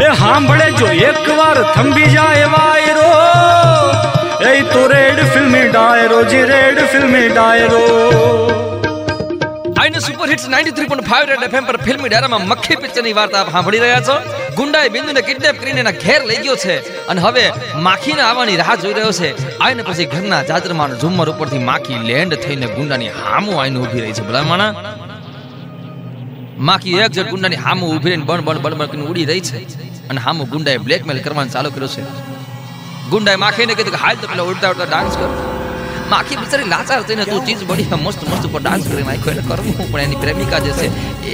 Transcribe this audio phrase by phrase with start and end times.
[0.00, 3.10] એ સાંભળે જો, એકવાર થંભી જાય વાયરો.
[4.50, 7.82] એ તો રેડ ફિલ્મી ડાયરો, જી રેડ ફિલ્મી ડાયરો.
[9.80, 14.00] આઈને સુપર હિટ્સ 93.5 રેડ એફએમ પર ફિલ્મી ડાયરામાં મક્ખી પિક્ચરની વાર્તા આપ સાંભળી રહ્યા
[14.00, 14.20] છો.
[14.56, 18.92] ગુંડાએ બિંદુને કિડનેપ કરીને એના ઘેર લઈ ગયો છે અને હવે માખીને આવવાની રાહ જોઈ
[18.92, 19.58] રહ્યો છે.
[19.58, 24.22] આઈને પછી ઘરના જાજરમાન ઝુમ્મર ઉપરથી માખી લેન્ડ થઈને ગુંડાની હામું આઈને ઊભી રહી છે.
[24.22, 24.74] ભલામણા
[26.68, 29.60] માખી એક જણ ગુંડાની હામું ઊભી રહીને બણ બણ બણ બણ કરીને ઉડી રહી છે.
[30.10, 32.02] અને હામું ગુંડાએ બ્લેકમેલ કરવાનું ચાલુ કર્યો છે.
[33.12, 35.30] ગુંડાએ માખીને કીધું કે હાલ તો પેલા ઉડતા ઉડતા ડાન્સ કર.
[36.12, 39.34] માખી બિચારી લાચાર થઈને તું ચીજ બડી મસ્ત મસ્ત ઉપર ડાન્સ કરી નાખ્યો.
[39.34, 40.86] એને કરવું પણ એની પ્રેમિકા જે છે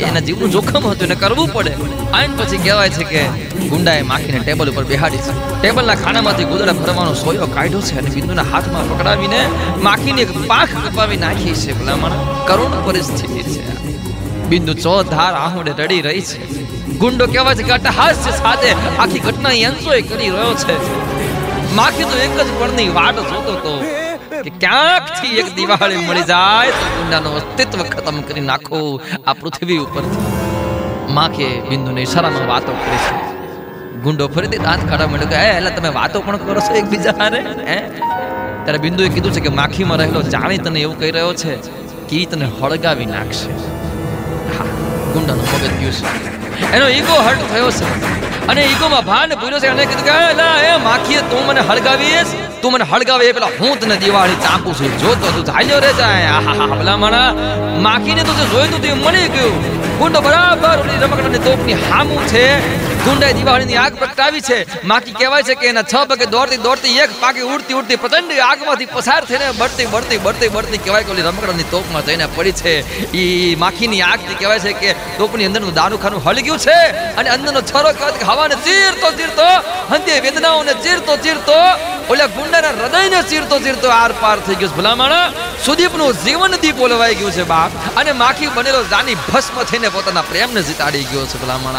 [0.09, 1.73] એના જીવનું જોખમ હતું, એને કરવું પડે.
[2.17, 3.23] આઈન પછી કહેવાય છે કે
[3.73, 5.35] ગુંડાએ માખીને ટેબલ ઉપર બેહાડી છે.
[5.63, 9.41] ટેબલના ખાનામાંથી ગુદડા ભરવાનો સોયો કાઢ્યો છે અને બિંદુના હાથમાં પકડાવીને
[9.89, 12.17] માખીને એક પાખ કપાવી નાખી છે ભલામણ.
[12.49, 13.77] કરુણ પરિસ્થિતિ છે
[14.49, 16.63] બિંદુ ચોધાર આહુડે રડી રહી છે.
[16.99, 20.77] ગુંડો કહેવાય છે કે અટ્ટહાસ્ય સાથે આખી ઘટના એન્જોય કરી રહ્યો છે.
[21.75, 23.73] માખી તો એક જ પળની વાટ જોતો તો
[24.43, 30.27] કે ક્યાંકથી એક દિવાળી મળી જાય તો ગુંડાનું અસ્તિત્વ ખતમ કરી નાખો આ પૃથ્વી ઉપરથી.
[31.13, 33.17] માખે બિંદુને ઈશારામાં વાતો કરી છે.
[34.03, 37.41] ગુંડો ફરીથી દાંત કાઢવા માંડ્યો કે, હે, એટલે તમે વાતો પણ કરો છો એકબીજા હારે
[37.41, 37.81] હે?
[38.65, 41.57] ત્યારે બિંદુએ કીધું છે કે માખીમાં રહેલો જાણી તને એવું કહી રહ્યો છે,
[42.09, 43.78] કે તને હળગાવી નાખશે?
[45.13, 45.97] ગુંડાનું મગજ ગયું
[46.61, 47.87] છે એનો ઈગો હર્ટ થયો છે
[48.47, 52.33] અને ઈગોમાં ભાન ભૂલ્યો છે અને કીધું કે એ માખીએ તું મને હળગાવીશ
[52.63, 56.31] તું મને હળગાવે એ પેલા હું તને દિવાળી ચાકું છું જોતો તું ઝાલ્યો રે જાય
[56.37, 57.27] આહા માણા
[57.81, 62.43] માખીને તું જોયું તે મળી ગયું ગુંડો બરાબર ઓલી રમકડાની તોપની હામું છે.
[63.05, 64.59] ગુંડાએ દિવાળીની આગ પ્રગટાવી છે.
[64.91, 68.89] માખી કહેવાય છે કે એના છ પગે દોડતી દોડતી એક પાકી ઉડતી ઉડતી પ્રચંડ આગમાંથી
[68.95, 72.75] પસાર થઈને બળતી બળતી બળતી બળતી કહેવાય કે ઓલી રમકડાની તોપમાં જઈને પડી છે.
[73.23, 76.79] ઈ માખીની આગથી કહેવાય છે કે તોપની અંદરનું દારૂખાનું હળગ્યું છે
[77.19, 79.49] અને અંદરનો છરો કહેવાય કે હવાને ચીરતો ચીરતો,
[79.93, 81.59] હંધ્ય વેદનાઓને ચીરતો ચીરતો,
[82.13, 85.48] ઓલા ગુંડાના હૃદયને ચીરતો ચીરતો આર પાર થઈ ગયો ભલામણ.
[85.67, 87.73] સુદીપનું જીવન દીપ ઓલવાઈ ગયું છે બાપ.
[87.97, 91.77] અને માખી બનેલો જાની ભસ્મ થઈને પોતાના પ્રેમને જીતાડી ગયો છે ભલામણ.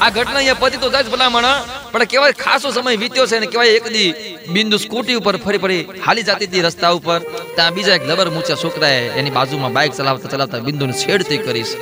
[0.00, 1.48] આ ઘટના અહીંયા પતિ તો જાય ભલામણ.
[1.92, 4.10] પણ કેવાય ખાસો સમય વીત્યો છે ને કેવાય એક દી
[4.54, 7.20] બિંદુ સ્કૂટી ઉપર ફરી ફરી હાલી જતી હતી રસ્તા ઉપર.
[7.56, 11.76] ત્યાં બીજા એક લવર મૂચ્યા છોકરાએ એની બાજુમાં બાઇક ચલાવતા ચલાવતા બિંદુને છેડતી કરી છે.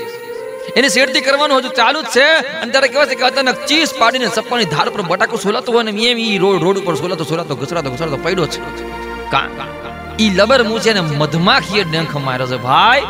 [0.77, 2.27] એની શેરતી કરવાનું હજુ ચાલુ જ છે.
[2.63, 5.93] અને ત્યારે કહેવાય છે કે અચાનક ચીસ પાડીને સપ્પાની ધાર પર બટાકો સોલાતો હોય ને
[6.11, 8.61] એમ ઈ રોડ રોડ ઉપર સોલાતો સોલાતો ઘસરાતો ઘસરાતો પડ્યો છે.
[9.33, 9.49] કા?
[10.21, 13.03] ઈ લબર મૂછે ને મધમાખીએ ડંખ માર્યો છે ભાઈ.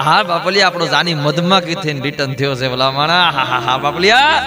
[0.00, 3.30] હા, બાપલિયા, આપણો જાની મધમાખી થઈને રિટર્ન થયો છે ભલા માણા.
[3.30, 4.42] હા હા હા, બાપલિયા.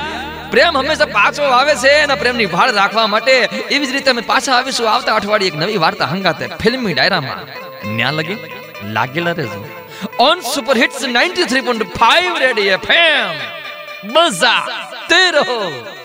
[0.52, 3.32] પ્રેમ હંમેશા પાછો આવે છે અને પ્રેમની ભાળ રાખવા માટે
[3.72, 7.40] એવી જ રીતે અમે પાછા આવીશું આવતા અઠવાડિયે એક નવી વાર્તા હંગાતે ફિલ્મી ડાયરામાં.
[7.96, 8.38] ન્યા લગે?
[8.84, 9.70] લાગેલા રહેજો.
[10.20, 13.36] On super hits 93.5 radio FM
[14.14, 14.68] બઝા
[15.10, 16.00] તે રહો.